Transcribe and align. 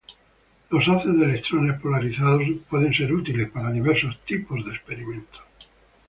Los 0.71 0.87
haces 0.89 1.15
de 1.15 1.25
electrones 1.25 1.79
polarizados 1.79 2.41
pueden 2.67 2.91
ser 2.91 3.13
útiles 3.13 3.51
para 3.51 3.69
diversos 3.71 4.17
tipos 4.25 4.65
de 4.65 4.71
experimentos. 4.71 5.43